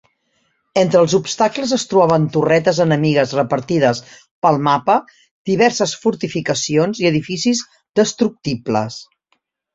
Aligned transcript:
Entre 0.83 1.01
els 1.03 1.11
obstacles 1.17 1.73
es 1.75 1.83
trobaven 1.91 2.25
torretes 2.37 2.79
enemigues 2.85 3.35
repartides 3.41 4.01
pel 4.47 4.57
mapa, 4.69 4.97
diverses 5.51 5.95
fortificacions 6.07 7.05
i 7.05 7.09
edificis 7.13 7.63
destructibles. 8.03 8.99